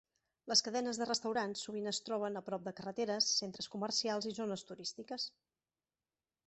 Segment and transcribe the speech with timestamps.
[0.51, 4.69] Les cadenes de restaurants sovint es troben a prop de carreteres, centres comercials i zones
[4.71, 5.29] turístiques.